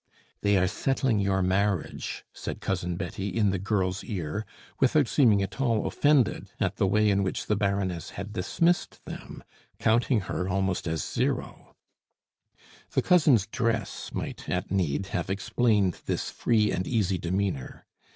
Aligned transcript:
"They 0.41 0.57
are 0.57 0.65
settling 0.67 1.19
your 1.19 1.43
marriage," 1.43 2.25
said 2.33 2.59
Cousin 2.59 2.95
Betty 2.95 3.29
in 3.29 3.51
the 3.51 3.59
girl's 3.59 4.03
ear, 4.03 4.47
without 4.79 5.07
seeming 5.07 5.43
at 5.43 5.61
all 5.61 5.85
offended 5.85 6.49
at 6.59 6.77
the 6.77 6.87
way 6.87 7.11
in 7.11 7.21
which 7.21 7.45
the 7.45 7.55
Baroness 7.55 8.09
had 8.09 8.33
dismissed 8.33 9.05
them, 9.05 9.43
counting 9.77 10.21
her 10.21 10.49
almost 10.49 10.87
as 10.87 11.05
zero. 11.07 11.75
The 12.93 13.03
cousin's 13.03 13.45
dress 13.45 14.09
might, 14.11 14.49
at 14.49 14.71
need, 14.71 15.05
have 15.13 15.29
explained 15.29 16.01
this 16.07 16.31
free 16.31 16.71
and 16.71 16.87
easy 16.87 17.19
demeanor. 17.19 17.85